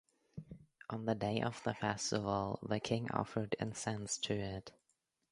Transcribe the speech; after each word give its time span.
On 0.89 1.05
the 1.05 1.13
day 1.13 1.41
of 1.43 1.61
the 1.61 1.75
festival 1.75 2.57
the 2.67 2.79
king 2.79 3.07
offered 3.11 3.55
incense 3.59 4.17
to 4.17 4.33
it. 4.33 4.71